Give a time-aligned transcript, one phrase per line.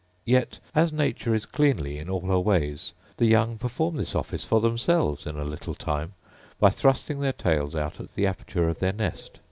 [0.25, 4.59] Yet, as nature is cleanly in all her ways, the young perform this office for
[4.59, 6.13] themselves in a little time
[6.59, 9.39] by thrusting their tails out at the aperture of their nest.